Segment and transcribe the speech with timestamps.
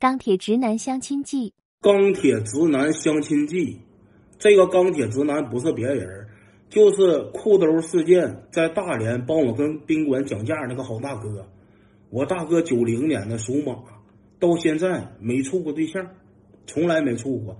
[0.00, 1.52] 钢铁直男相亲记，
[1.82, 3.78] 钢铁直男相亲记，
[4.38, 6.26] 这个钢铁直男不是别人，
[6.70, 11.46] 就是裤兜事件在大连帮我跟宾馆讲价那个好大哥。
[12.08, 13.76] 我大哥九零年的属马，
[14.38, 16.08] 到现在没处过对象，
[16.66, 17.58] 从来没处过。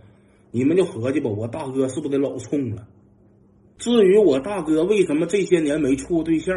[0.51, 2.89] 你们就合计吧，我大哥是不是得老冲了？
[3.77, 6.57] 至于我大哥为什么这些年没处过对象，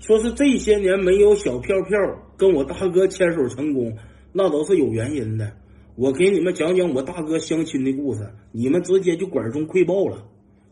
[0.00, 1.98] 说是这些年没有小票票
[2.38, 3.94] 跟我大哥牵手成功，
[4.32, 5.52] 那都是有原因的。
[5.94, 10.26] 我给你们讲讲我大哥相亲的故事，你们直接就管中窥豹了，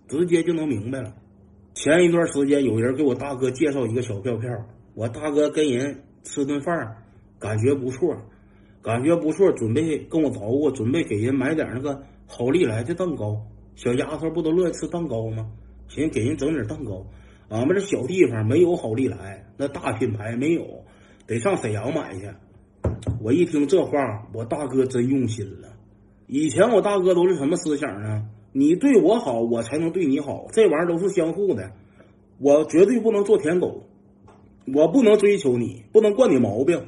[0.09, 1.15] 直接就能明白了。
[1.75, 4.51] 前一段时间有人给我大哥介绍一个小票票，
[4.95, 6.97] 我大哥跟人吃顿饭，
[7.39, 8.17] 感觉不错，
[8.83, 13.47] 感觉不错，准备跟我捣鼓，准备给人买点那个好利来的蛋糕。
[13.77, 15.51] 小丫头不都乐意吃蛋糕吗？
[15.89, 17.07] 寻思给人整点蛋糕。
[17.49, 20.85] 俺们这小地方没有好利来，那大品牌没有，
[21.27, 22.29] 得上沈阳买去。
[23.23, 25.69] 我一听这话，我大哥真用心了。
[26.27, 28.27] 以前我大哥都是什么思想呢？
[28.53, 31.71] 你对我好，我才能对你好，这玩意儿都是相互的。
[32.39, 33.85] 我绝对不能做舔狗，
[34.75, 36.87] 我不能追求你，不能惯你毛病。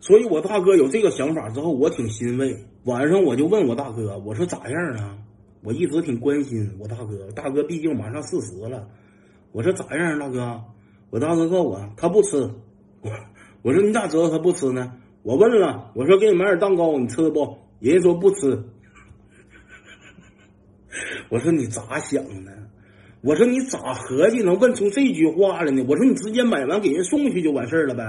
[0.00, 2.56] 所以我大哥有这个想法之后，我挺欣慰。
[2.84, 5.18] 晚上我就问我大哥，我说咋样啊？
[5.62, 8.86] 我一直挺关心我大哥，大哥毕竟马上四十了。
[9.52, 10.62] 我说咋样，大哥？
[11.10, 12.50] 我大哥告诉我他不吃。
[13.64, 14.92] 我说你咋知道他不吃呢？
[15.22, 17.56] 我问了，我说给你买点蛋糕，你吃不？
[17.80, 18.62] 人家说不吃。
[21.32, 22.52] 我说你咋想的？
[23.22, 25.82] 我说你咋合计能问出这句话来呢？
[25.88, 28.04] 我说你直接买完给人送去就完事儿了呗。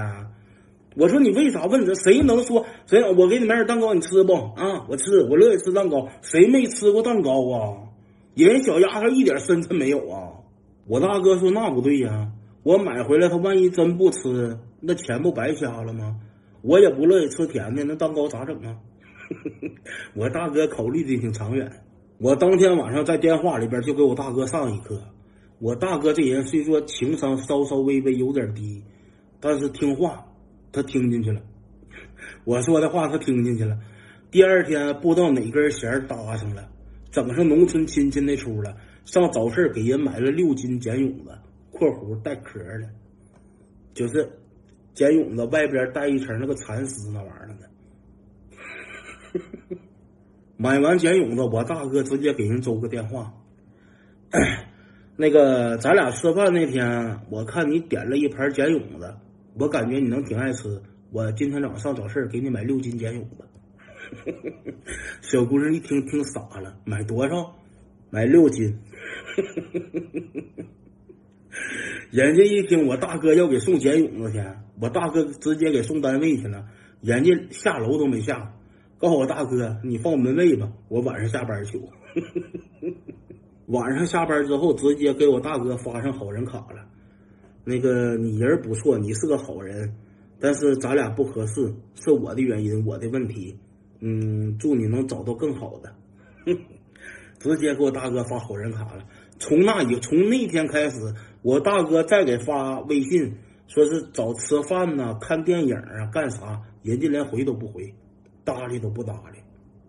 [0.97, 1.95] 我说你为啥问这？
[1.95, 3.01] 谁能说谁？
[3.13, 4.33] 我给你买点蛋糕，你吃不？
[4.33, 6.09] 啊，我吃，我乐意吃蛋糕。
[6.21, 7.77] 谁没吃过蛋糕啊？
[8.35, 10.33] 人家小丫头一点身份没有啊？
[10.85, 12.29] 我大哥说那不对呀，
[12.65, 16.19] 我买回来他万一真不吃，那钱不白瞎了吗？
[16.63, 18.75] 我也不乐意吃甜的，那蛋糕咋整啊？
[20.15, 21.71] 我大哥考虑的挺长远。
[22.17, 24.99] 我当天晚上在电话里边就给我大哥上一课。
[25.59, 28.81] 我大哥这人虽说情商稍稍微微有点低，
[29.39, 30.25] 但是听话，
[30.71, 31.39] 他听进去了。
[32.45, 33.77] 我说的话他听进去了。
[34.31, 36.67] 第二天不知道哪根弦搭上了，
[37.11, 38.75] 整上农村亲戚那出了。
[39.05, 41.37] 上早市给人买了六斤茧蛹子
[41.77, 42.89] （括弧带壳的），
[43.93, 44.29] 就是
[44.93, 47.69] 茧蛹子外边带一层那个蚕丝那玩意儿的。
[50.55, 53.33] 买完茧蛹子，我大哥直接给人周个电话。
[55.17, 59.13] 那个，咱俩吃饭那天，我看你点了一盘茧蛹子，
[59.59, 60.81] 我感觉你能挺爱吃。
[61.11, 63.45] 我今天早上上早市给你买六斤茧蛹子。
[65.21, 67.53] 小姑娘一听听傻了，买多少？
[68.09, 68.79] 买六斤。
[72.11, 74.43] 人家一听我大哥要给送茧蛹子去，
[74.79, 76.65] 我大哥直接给送单位去了，
[77.01, 78.53] 人家下楼都没下。
[78.97, 81.81] 告诉我大哥，你放门卫吧，我晚上下班去。
[83.67, 86.87] 晚上下班之后，直接给我大哥发上好人卡了。
[87.63, 89.93] 那个你人不错，你是个好人，
[90.39, 93.57] 但是咱俩不合适，是我的原因，我的问题。
[93.99, 95.93] 嗯，祝你能找到更好的。
[97.39, 99.03] 直接给我大哥发好人卡了。
[99.39, 100.97] 从那以从那天开始，
[101.45, 103.35] 我大哥再给发微信，
[103.67, 107.93] 说是找吃饭呢、看电影啊、干啥，人家连回都不回。
[108.43, 109.39] 搭理都不搭理，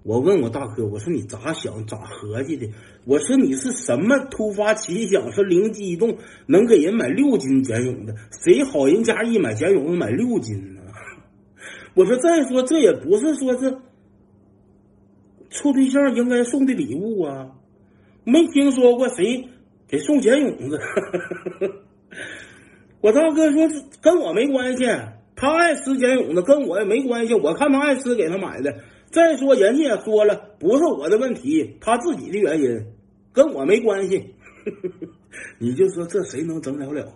[0.03, 2.69] 我问我大哥，我说你咋想咋合计的？
[3.07, 8.15] 我说你是什么突发奇想，说灵机一动能给人买六斤茧蛹的？
[8.31, 10.83] 谁好人家一买茧蛹子买六斤呢？
[11.97, 13.79] 我说再说这也不是说是
[15.49, 17.53] 处对象应该送的礼物啊，
[18.25, 19.49] 没听说过谁
[19.89, 20.79] 给送茧蛹子。
[23.01, 23.69] 我大哥说
[24.03, 24.85] 跟我没关系。
[25.39, 27.35] 他爱吃茧蛹子，跟我也没关系。
[27.35, 28.75] 我看他爱吃，给他买的。
[29.11, 32.87] 再说，人家也说了，不是我的问题，他自己的原因，
[33.35, 34.35] 跟我没关系。
[35.61, 37.13] 你就说这谁能整了了？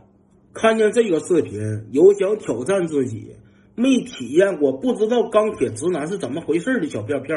[0.52, 3.36] 看见这个视频，有想挑战自己，
[3.74, 7.34] 没体验过，不知道钢铁直男是怎么回事的小票票，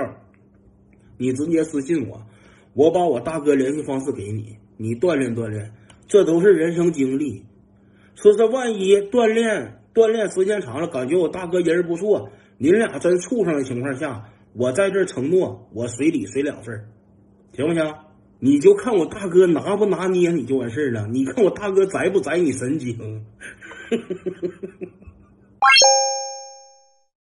[1.18, 2.24] 你直接私信我，
[2.74, 5.72] 我把我大哥联系方式给你，你锻炼锻炼，
[6.10, 7.46] 这都是人生经历。
[8.16, 9.80] 说这万一锻炼。
[9.94, 12.32] 锻炼时间长了，感觉我大哥人不错。
[12.58, 16.86] 你俩真处上的情况下，我在这承诺，我随礼随两份，
[17.56, 17.94] 行不行？
[18.40, 21.08] 你就看我大哥拿不拿捏，你就完事儿了。
[21.10, 23.24] 你看我大哥宰不宰你神经？